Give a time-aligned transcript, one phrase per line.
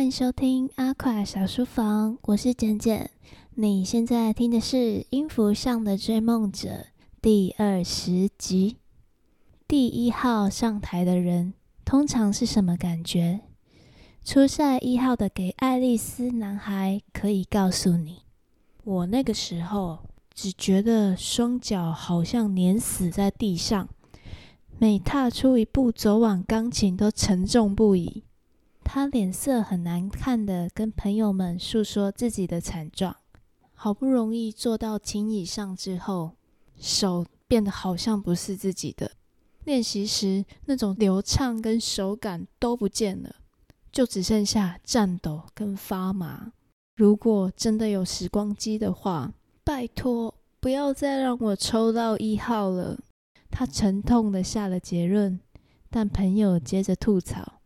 [0.00, 3.10] 欢迎收听阿垮小书房，我是简简。
[3.56, 4.76] 你现在听的是
[5.10, 6.68] 《音符上的追梦者》
[7.20, 8.78] 第二十集。
[9.68, 11.52] 第一号上台的人
[11.84, 13.40] 通常是什么感觉？
[14.24, 18.22] 初赛一号的给爱丽丝男孩可以告诉你，
[18.84, 19.98] 我那个时候
[20.32, 23.86] 只觉得双脚好像碾死在地上，
[24.78, 28.24] 每踏出一步走往钢琴都沉重不已。
[28.92, 33.14] 他脸色很难看的跟朋友们诉说自己的惨状，
[33.72, 36.32] 好不容易坐到琴椅上之后，
[36.76, 39.12] 手变得好像不是自己的。
[39.62, 43.36] 练习时那种流畅跟手感都不见了，
[43.92, 46.52] 就只剩下颤抖跟发麻。
[46.96, 49.32] 如果真的有时光机的话，
[49.62, 52.98] 拜托不要再让我抽到一号了。
[53.52, 55.38] 他沉痛的下了结论，
[55.88, 57.59] 但朋友接着吐槽。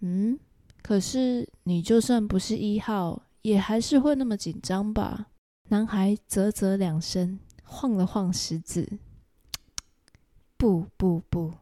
[0.00, 0.38] 嗯，
[0.82, 5.26] 可是你就算不是一号，也还是会那么紧张吧？
[5.70, 8.98] 男孩啧啧两声，晃了晃食指。
[10.56, 11.52] 不不不，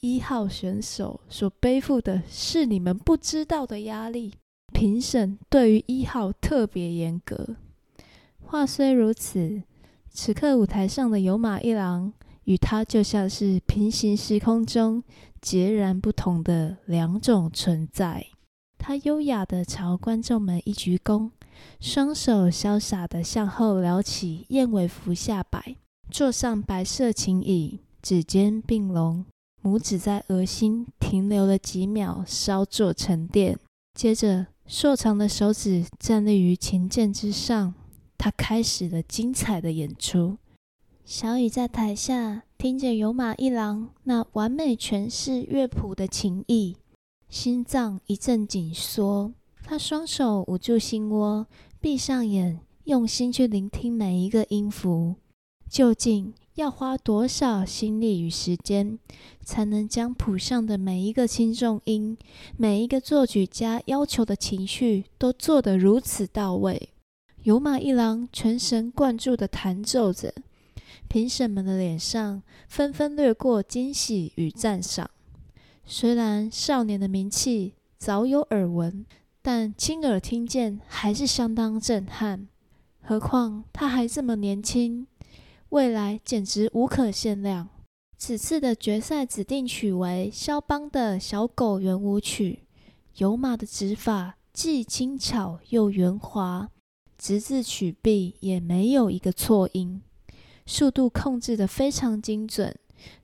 [0.00, 4.34] 一号选手所背负的是你们不知道的压力。
[4.72, 7.56] 评审对于一号特别严格。
[8.40, 9.62] 话虽如此，
[10.10, 12.12] 此刻舞台上的有马一郎
[12.44, 15.02] 与他就像是平行时空中。
[15.46, 18.26] 截然不同的两种存在。
[18.78, 21.30] 他优雅地朝观众们一鞠躬，
[21.78, 25.76] 双手潇洒地向后撩起燕尾服下摆，
[26.10, 29.24] 坐上白色琴椅，指尖并拢，
[29.62, 33.56] 拇指在额心停留了几秒，稍作沉淀。
[33.94, 37.72] 接着，瘦长的手指站立于琴键之上，
[38.18, 40.38] 他开始了精彩的演出。
[41.04, 46.76] 小雨在台下听着有马一郎那完美诠释乐谱的情意，
[47.28, 49.32] 心脏一阵紧缩。
[49.62, 51.46] 他双手捂住心窝，
[51.80, 55.16] 闭上眼，用心去聆听每一个音符。
[55.68, 58.98] 究竟要花多少心力与时间，
[59.44, 62.16] 才能将谱上的每一个轻重音、
[62.56, 66.88] 每一个作曲家要求的情绪都做得如此到位？
[67.42, 70.32] 有马一郎全神贯注地弹奏着。
[71.08, 75.10] 评审们的脸上纷纷掠过惊喜与赞赏。
[75.84, 79.06] 虽然少年的名气早有耳闻，
[79.40, 82.48] 但亲耳听见还是相当震撼。
[83.00, 85.06] 何况他还这么年轻，
[85.68, 87.68] 未来简直无可限量。
[88.18, 92.60] 此次的决赛指定曲为肖邦的小狗圆舞曲。
[93.16, 96.68] 有马的指法既轻巧又圆滑，
[97.16, 100.02] 直至曲臂也没有一个错音。
[100.66, 102.74] 速度控制得非常精准，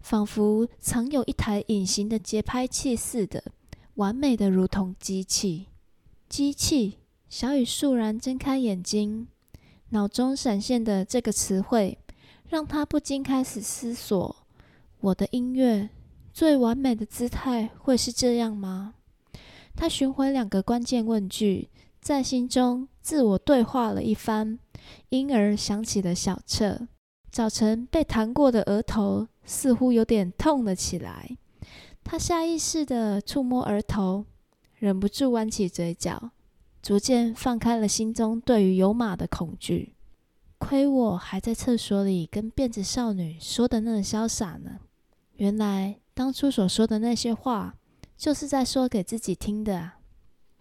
[0.01, 3.43] 仿佛藏有一台隐形的节拍器似的，
[3.95, 5.67] 完美的如同机器。
[6.29, 6.99] 机器，
[7.29, 9.27] 小雨肃然睁开眼睛，
[9.91, 11.99] 脑中闪现的这个词汇，
[12.49, 14.37] 让他不禁开始思索：
[15.01, 15.91] 我的音乐
[16.33, 18.95] 最完美的姿态会是这样吗？
[19.75, 21.69] 他寻回两个关键问句，
[22.01, 24.59] 在心中自我对话了一番，
[25.09, 26.87] 因而想起了小彻。
[27.33, 31.39] 早晨被弹过的额头似乎有点痛了起来，
[32.05, 34.27] 他下意识地触摸额头，
[34.75, 36.33] 忍不住弯起嘴角，
[36.83, 39.95] 逐渐放开了心中对于有马的恐惧。
[40.59, 44.81] 亏我还在厕所里跟辫子少女说的那么潇洒呢，
[45.37, 47.77] 原来当初所说的那些话，
[48.15, 49.93] 就是在说给自己听的。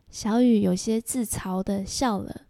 [0.09, 2.43] 小雨有些自嘲地笑了，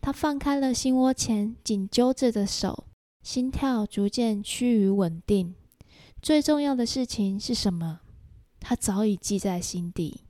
[0.00, 2.86] 他放开了心窝前紧揪着的手。
[3.22, 5.54] 心跳逐渐趋于稳定，
[6.22, 8.00] 最重要的事情是什么？
[8.60, 10.24] 他早已记在心底。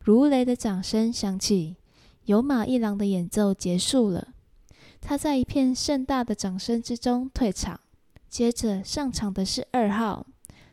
[0.00, 1.76] 如雷的掌声响起，
[2.24, 4.34] 有马一郎的演奏结束了。
[5.00, 7.80] 他在一片盛大的掌声之中退场。
[8.28, 10.26] 接着上场的是二号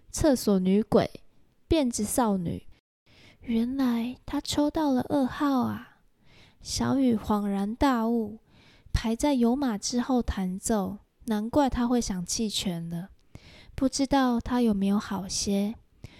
[0.09, 1.21] 厕所女鬼
[1.69, 2.65] 辫子少女。
[3.41, 5.99] 原来他抽到了二号啊！
[6.61, 8.39] 小雨恍然大悟，
[8.91, 10.97] 排在有马之后弹奏。
[11.25, 13.09] 难怪他会想弃权了，
[13.75, 15.75] 不知道他有没有好些。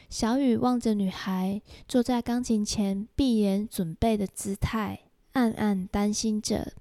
[0.10, 6.74] 小雨望着女孩坐在钢琴前闭眼准备的姿态，暗暗担心着。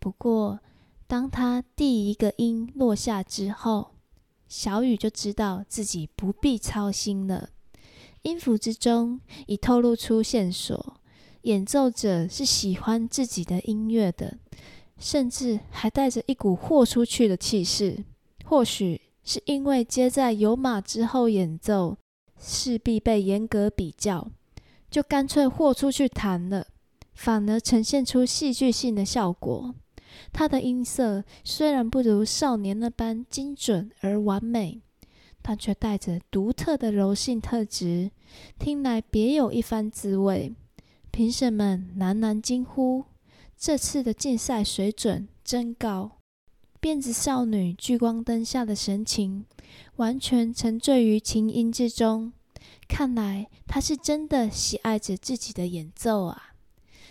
[0.00, 0.60] 不过，
[1.06, 3.92] 当他第一个音落下之后，
[4.48, 7.50] 小雨就知道自己不必操心了。
[8.22, 11.00] 音符之中已透露出线索，
[11.42, 14.38] 演奏者是喜欢自己的音乐的。
[14.98, 18.04] 甚至还带着一股豁出去的气势，
[18.44, 21.96] 或许是因为接在有马之后演奏，
[22.38, 24.30] 势必被严格比较，
[24.90, 26.66] 就干脆豁出去弹了。
[27.14, 29.74] 反而呈现出戏剧性的效果。
[30.32, 34.80] 她的音色虽然不如少年那般精准而完美，
[35.42, 38.12] 但却带着独特的柔性特质，
[38.56, 40.54] 听来别有一番滋味。
[41.10, 43.04] 评审们喃喃惊呼
[43.58, 46.12] ：“这次的竞赛水准真高！”
[46.80, 49.44] 辫子少女聚光灯下的神情，
[49.96, 52.32] 完全沉醉于琴音之中。
[52.86, 56.54] 看来她是真的喜爱着自己的演奏啊！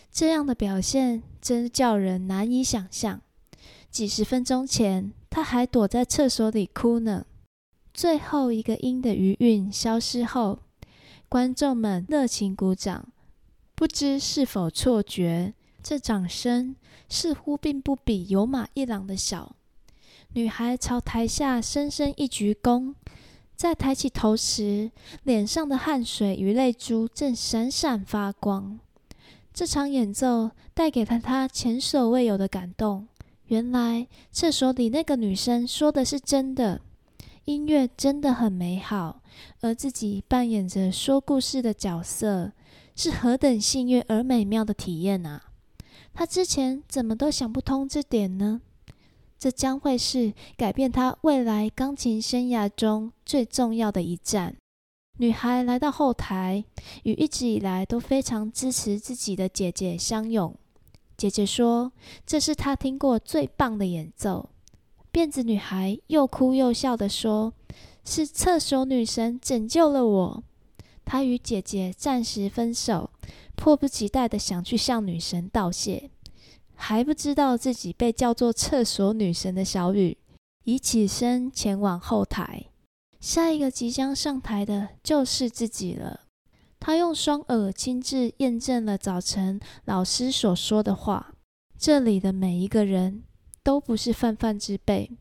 [0.09, 3.21] 这样的表现真叫人难以想象。
[3.91, 7.25] 几十分钟前，她还躲在厕所里哭呢。
[7.94, 10.59] 最后一个音的余韵消失后，
[11.27, 13.09] 观众们热情鼓掌。
[13.75, 15.53] 不知是否错觉，
[15.89, 16.75] 这掌声
[17.07, 19.56] 似乎并不比有马一郎的小。
[20.34, 22.94] 女孩朝台下深深一鞠躬，
[23.56, 24.92] 在抬起头时，
[25.24, 28.78] 脸上的汗水与泪珠正闪闪发光。
[29.54, 33.07] 这场演奏带给了她前所未有的感动。
[33.45, 36.81] 原来厕所里那个女生说的是真的，
[37.45, 39.22] 音乐真的很美好，
[39.62, 42.51] 而自己扮演着说故事的角色。
[42.94, 45.46] 是何等幸运而美妙的体验啊！
[46.18, 48.60] 他之前怎么都想不通这点呢？
[49.38, 54.56] 这将会是改变他未来钢琴生涯中最重要的一站。
[55.19, 56.66] 女孩来到后台，
[57.04, 60.56] 与一直以来都非常支持自己的姐姐相拥。
[61.16, 61.92] 姐姐说
[62.25, 64.50] ：“这是她听过最棒的演奏。”
[65.14, 67.54] 辫子女孩又哭又笑地说
[68.04, 70.44] ：“是厕所女神拯救了我。”
[71.06, 73.12] 她与姐姐暂时分手，
[73.57, 76.09] 迫不及待的想去向女神道谢，
[76.75, 80.18] 还不知道自己被叫做厕所女神的小雨
[80.63, 82.68] 已起身前往后台。
[83.19, 86.21] 下一个即将上台的就是自己了。
[86.80, 91.33] 他用双耳亲自验证了早晨老师所说的话：
[91.77, 93.24] 这里的每一个人
[93.63, 95.12] 都不是泛泛之辈。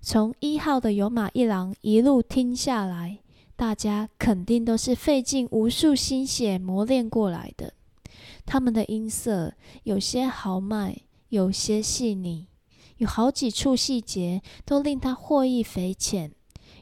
[0.00, 3.18] 从一号的有马一郎一路听下来。
[3.56, 7.74] 大家肯定都是费尽无数心血磨练过来的。
[8.48, 9.52] 他们的音色
[9.82, 10.96] 有些豪迈，
[11.28, 12.46] 有些细腻，
[12.96, 16.32] 有好几处细节都令他获益匪浅。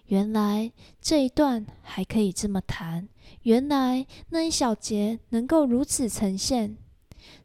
[0.06, 0.70] 原来
[1.00, 3.08] 这一段还可以这么弹，
[3.42, 6.76] 原来那一小节能够如此呈现。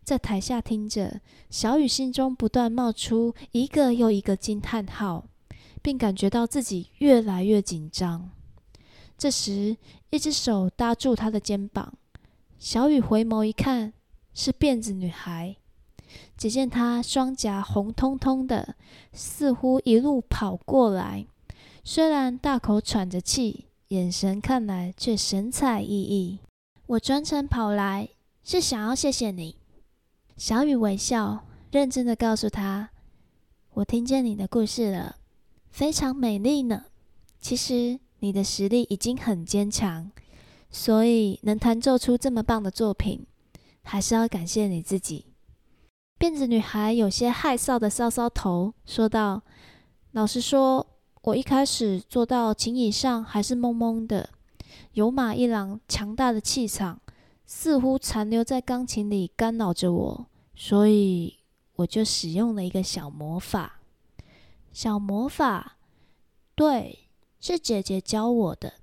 [0.04, 1.20] 在台下听着，
[1.50, 5.26] 小雨心中不断冒出一个又一个惊叹号，
[5.82, 8.30] 并感觉到自己越来越紧张。
[9.18, 9.78] 这时，
[10.12, 11.96] 一只手搭住他的肩膀，
[12.60, 13.94] 小雨回眸一看，
[14.34, 15.56] 是辫子女孩。
[16.38, 18.76] 只见她双颊红彤彤的，
[19.14, 21.26] 似乎一路跑过来，
[21.84, 26.40] 虽然大口喘着气，眼神看来却神采奕奕。
[26.88, 28.10] 我专程跑来，
[28.44, 29.56] 是想要谢谢你。
[30.36, 32.90] 小雨微笑，认真的告诉他
[33.76, 35.18] ：“我听见你的故事了，
[35.70, 36.86] 非常美丽呢。
[37.40, 40.12] 其实。”你的实力已经很坚强，
[40.70, 43.26] 所以能弹奏出这么棒的作品，
[43.84, 45.26] 还是要感谢你自己。
[46.20, 49.42] 辫子女孩有些害臊的搔搔头，说道
[50.12, 50.86] ：“老实说，
[51.24, 54.30] 我一开始坐到琴椅上还是懵懵的。
[54.94, 57.02] 有马一郎强大的气场
[57.46, 60.26] 似乎残留在钢琴里，干扰着我，
[60.56, 61.40] 所以
[61.76, 63.82] 我就使用了一个小魔法。
[64.72, 65.78] 小魔法，
[66.56, 66.98] 对。”
[67.44, 68.74] 是姐姐教我的。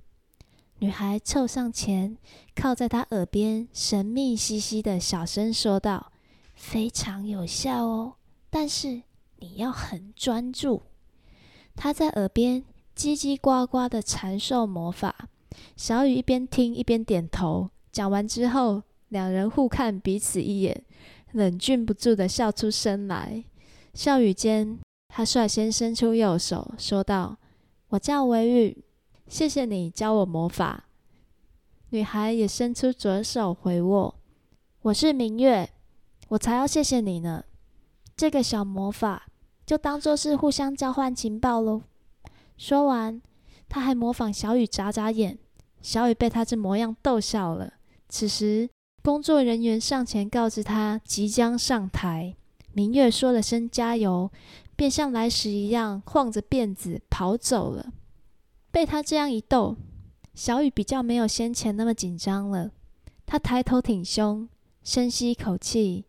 [0.81, 2.17] 女孩凑上前，
[2.55, 6.13] 靠在他耳边，神秘兮兮的小声说道
[6.55, 8.15] ：“非常有效哦，
[8.49, 9.03] 但是
[9.39, 10.83] 你要很专注。”
[11.75, 12.63] 他在耳边
[12.97, 15.29] 叽叽呱呱的阐授魔法。
[15.77, 17.71] 小雨一边听一边点头。
[17.91, 20.85] 讲完之后，两人互看彼此一眼，
[21.33, 23.45] 忍俊不住的笑出声来。
[23.95, 27.37] 笑语间，他率先伸出右手，说道。
[27.89, 28.85] 我叫维雨，
[29.29, 30.85] 谢谢你教我魔法。
[31.91, 34.15] 女孩也伸出左手回握。
[34.83, 35.71] 我是明月，
[36.29, 37.45] 我才要谢谢你呢。
[38.17, 39.27] 这个小魔法
[39.67, 41.83] 就当做是互相交换情报喽。
[42.57, 43.21] 说完，
[43.69, 45.39] 她还模仿小雨眨眨眼。
[45.83, 47.75] 小雨被她这模样逗笑了。
[48.09, 48.71] 此时，
[49.03, 52.35] 工作人员上前告知她即将上台。
[52.73, 54.31] 明月说了声加油。
[54.77, 57.93] 便像来时一样晃着辫子跑走了。
[58.79, 59.77] 被他这样一逗，
[60.37, 62.71] 小雨比较没有先前那么紧张了。
[63.27, 64.49] 他抬头挺胸，
[64.85, 66.05] 深吸一口气，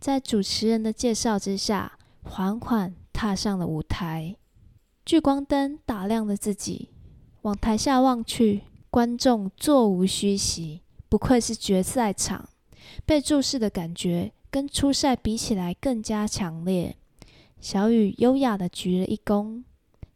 [0.00, 4.34] 在主持人的介绍之下，缓缓踏上了舞台。
[5.06, 6.88] 聚光灯打亮了自己，
[7.42, 10.82] 往台下望去，观众座无虚席。
[11.08, 12.48] 不愧是决赛场，
[13.06, 16.96] 被注视的感觉跟初赛比起来更加强烈。
[17.60, 19.62] 小雨优雅地鞠了一躬，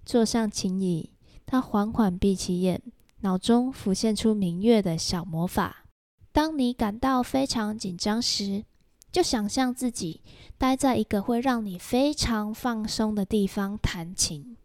[0.05, 1.12] 坐上琴椅。
[1.53, 2.81] 他缓缓闭起眼，
[3.21, 5.85] 脑中浮现出明月的小魔法。
[6.33, 8.65] 当你感到非常紧张时，
[9.11, 10.23] 就想象自己
[10.57, 14.57] 待在一个会让你非常放松的地方弹琴。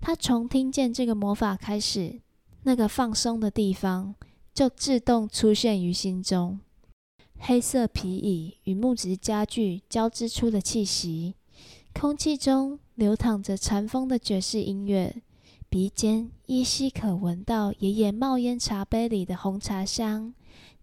[0.00, 2.22] 他从听见这个魔法开始，
[2.62, 4.14] 那个放松的地方
[4.54, 6.58] 就自动出现于心中。
[7.36, 11.34] 黑色皮椅与木质家具交织出的气息。
[11.92, 15.22] 空气中流淌着禅风的爵士音乐，
[15.74, 20.32] 鼻尖依稀可闻到爷爷冒烟茶杯里的红茶香，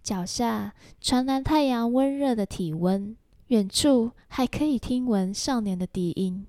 [0.03, 3.15] 脚下传来太阳温热的体温，
[3.47, 6.45] 远处还可以听闻少年的笛音。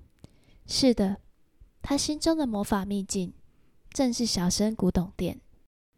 [0.67, 1.21] 是的，
[1.81, 3.31] 他心中的魔法秘境
[3.93, 5.39] 正是小生古董店。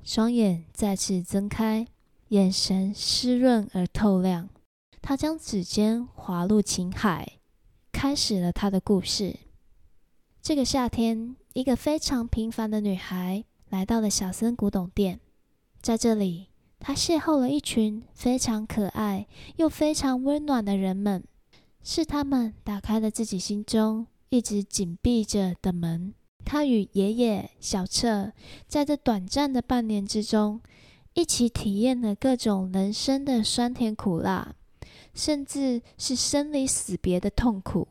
[0.04, 1.88] 双眼再次睁开，
[2.28, 4.48] 眼神湿润而透亮。
[5.02, 7.40] 他将指尖滑入琴海。
[7.92, 9.36] 开始了他的故事。
[10.44, 15.22] 这个夏天，一个非常平凡的女孩来到了小森古董店。
[15.82, 16.50] 在这里，
[16.82, 21.24] 她邂逅了一群非常可爱又非常温暖的人们。
[21.82, 26.14] 是他们打开了自己心中一直紧闭着的门。
[26.44, 28.34] 她与爷爷小彻
[28.68, 30.60] 在这短暂的半年之中，
[31.14, 34.54] 一起体验了各种人生的酸甜苦辣。
[35.14, 37.88] 甚至是生离死别的痛苦，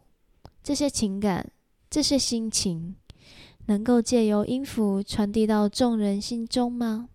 [0.62, 1.50] 这些情感，
[1.88, 2.97] 这些心情，
[3.66, 7.09] 能够借由音符传递到众人心中吗？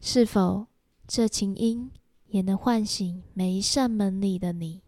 [0.00, 0.66] 是否
[1.06, 1.90] 这琴音
[2.28, 4.80] 也能唤醒每一扇门里的你？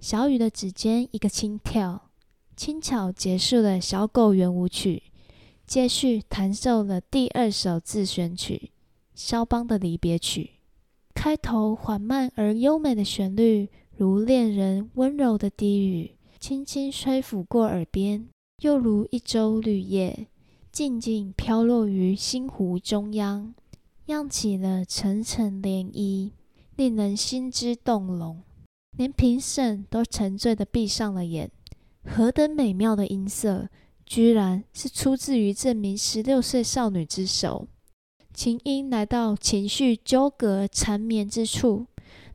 [0.00, 2.10] 小雨的指尖一个轻跳，
[2.56, 5.02] 轻巧结束了小狗圆舞曲，
[5.66, 8.70] 接续弹奏了第二首自选曲——
[9.14, 10.52] 肖邦的离别曲。
[11.14, 18.28] 开头缓慢而优美的旋律，如恋人温柔的低语，轻轻吹拂过耳边，
[18.60, 20.26] 又如一周绿叶，
[20.72, 23.54] 静静飘落于心湖中央，
[24.06, 26.32] 漾起了层层涟漪，
[26.74, 28.42] 令人心之动容。
[28.96, 31.48] 连评审都沉醉地闭上了眼。
[32.04, 33.68] 何等美妙的音色，
[34.04, 37.68] 居然是出自于这名十六岁少女之手。
[38.34, 41.86] 琴音来到情绪纠葛缠绵之处，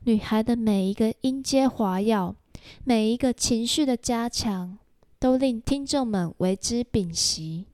[0.04, 2.34] 女孩的每一个音阶滑跃，
[2.82, 4.78] 每一个情绪的加强，
[5.24, 7.64] 都令听众们为之屏息。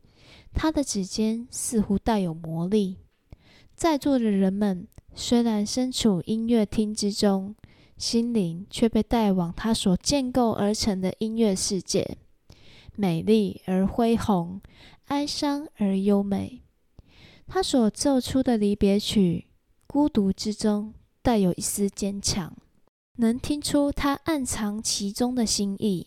[0.55, 2.99] 他的指尖似乎带有魔力，
[3.75, 7.57] 在座的人们虽然身处音乐厅之中，
[7.99, 12.19] 心灵却被带往他所建构而成的音乐世界，
[12.95, 14.61] 美丽而恢宏，
[15.07, 16.63] 哀伤而优美。
[17.49, 19.49] 他所奏出的离别曲，
[19.89, 22.57] 孤独之中带有一丝坚强，
[23.17, 26.07] 能听出他暗藏其中的心意。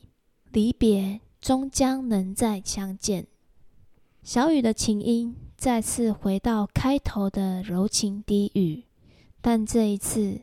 [0.54, 3.28] 离别终将能再相见。
[4.24, 8.86] 小雨的琴音再次回到开头的柔情低语，
[9.42, 10.40] 但这一次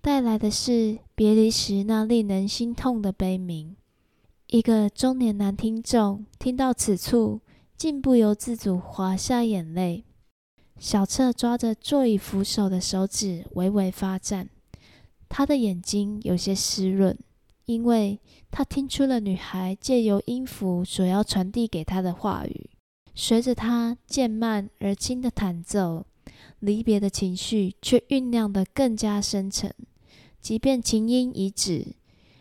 [0.00, 3.76] 带来的是别离时那令人心痛的悲鸣。
[4.48, 7.40] 一个中年男听众听到此处，
[7.76, 10.02] 竟不由自主滑下眼泪。
[10.76, 14.48] 小彻抓着座椅扶手的手指微微发颤，
[15.28, 17.16] 他的眼睛有些湿润，
[17.72, 22.70] 因为他听出了女孩借由音符所要传递给他的话语。
[23.14, 26.06] 随着他渐慢而轻的弹奏，
[26.60, 29.74] 离别的情绪却酝酿得更加深沉。
[30.40, 31.94] 即便琴音已止，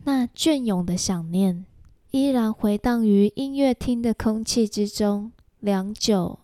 [0.04, 1.66] 那隽永的想念
[2.12, 6.40] 依然回荡于音乐厅的空气之中，良久。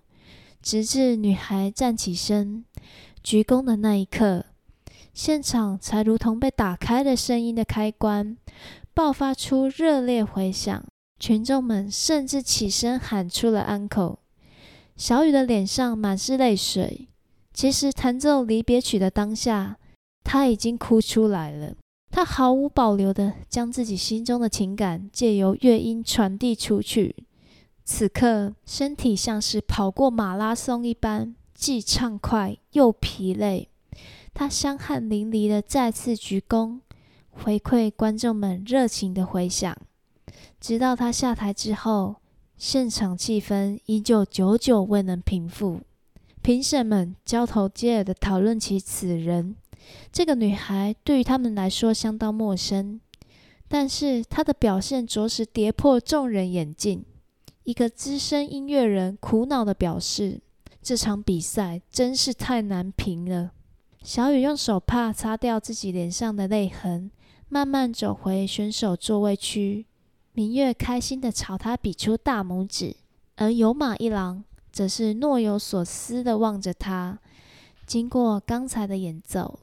[0.62, 2.66] 直至女孩站起身，
[3.24, 4.46] 鞠躬的那一刻，
[5.18, 8.38] 现场才如同被打开了声音的开关，
[8.94, 10.86] 爆发出热烈回响。
[11.20, 14.20] 群众们甚至起身喊出了安可。
[14.96, 17.08] 小雨的脸上满是泪水。
[17.52, 19.80] 其实弹奏离别曲的当下，
[20.24, 21.74] 她已经哭出来了。
[22.12, 27.16] 她毫无保留地将自己心中的情感借由乐音传递出去。
[27.84, 33.70] 此刻，身体像是跑过马拉松一般，既畅快又疲累。
[34.40, 36.82] 他香汗淋漓的再次鞠躬，
[37.32, 39.76] 回馈观众们热情的回响。
[40.62, 42.18] 直到他下台之后，
[42.56, 45.82] 现场气氛依旧久久未能平复。
[46.44, 49.56] 评审们交头接耳的讨论起此人。
[50.14, 53.02] 这个女孩对于他们来说相当陌生，
[53.68, 57.04] 但是她的表现着实跌破众人眼镜。
[57.64, 60.40] 一个资深音乐人苦恼地表示
[60.84, 63.54] ：“这场比赛真是太难评了。”
[64.04, 67.12] 小雨用手帕擦掉自己脸上的泪痕，
[67.50, 69.86] 慢慢走回选手座位区。
[70.34, 72.96] 明月开心地朝他比出大拇指，
[73.36, 77.20] 而有马一郎则是若有所思地望着他。
[77.86, 79.60] 经过刚才的演奏，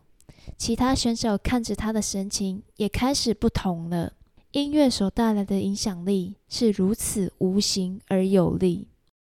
[0.58, 4.12] 其他选手看着他的神情也开始不同了。
[4.50, 8.88] 音乐所带来的影响力是如此无形而有力。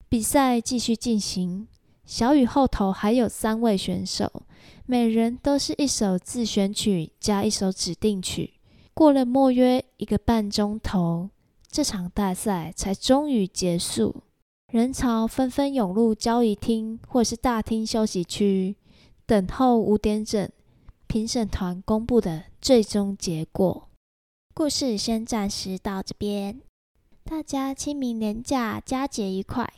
[0.09, 1.67] 比赛继续进行，
[2.05, 4.43] 小雨后头还有三位选手，
[4.87, 8.55] 每人都是一首自选曲加一首指定曲。
[8.95, 11.31] 过了莫约一个半钟头，
[11.71, 14.25] 这场大赛才终于结束。
[14.73, 18.77] 人潮纷纷涌入交易厅或是大厅休息区，
[19.25, 20.51] 等候五点整
[21.07, 23.89] 评审团公布的最终结果。
[24.53, 26.61] 故事先暂时到这边，
[27.25, 29.73] 大家清明连假佳节愉快。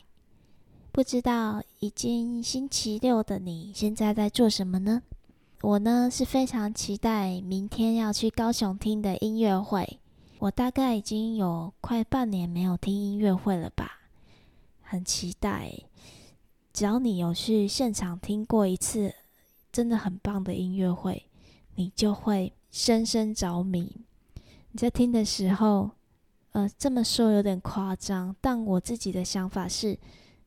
[0.93, 5.03] 不知道已经星期六的你现在在做什么呢？
[5.61, 10.01] 我呢是非常期待明天要去高雄听的音乐会。
[10.41, 14.01] 我大概已经有快半年没有听音乐会了吧，
[14.83, 15.73] 很期待。
[16.73, 19.15] 只要你有去现场听过一次，
[19.71, 21.27] 真的很棒的音乐会，
[21.77, 23.95] 你就会深深着迷。
[24.73, 25.91] 你在听的时候，
[26.51, 29.99] 呃，这么说有点夸张，但我自己的想法是，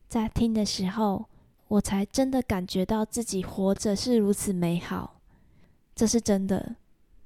[0.08, 1.26] 在听的时候，
[1.68, 5.20] 我才真的感觉到自己活着是如此美好。
[5.94, 6.76] 这是真的，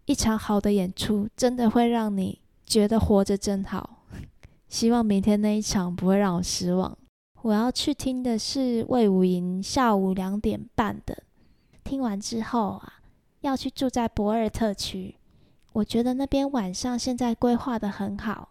[0.06, 4.04] 一场好的演出真的会让你觉得活着真好。
[4.68, 6.97] 希望明天那一场不会让我失望。
[7.42, 11.23] 我要去听的是魏武营下午两点半的，
[11.85, 12.94] 听完之后啊，
[13.40, 15.14] 要去住在博尔特区。
[15.75, 18.50] 我觉得那边晚上现在规划得很好，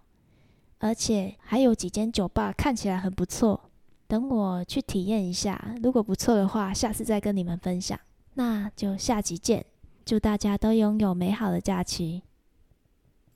[0.80, 3.70] 而且还有几间酒吧看起来很不错。
[4.08, 8.00] 等我去体验一下，如果不错的话，下次再跟你们分享。
[8.36, 9.66] 那就下集见，
[10.06, 12.24] 祝大家都拥有美好的假期。